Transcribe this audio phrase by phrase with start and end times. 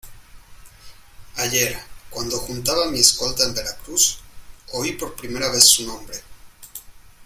[1.35, 1.77] ayer,
[2.09, 4.17] cuando juntaba mi escolta en Veracruz,
[4.73, 6.19] oí por primera vez su nombre...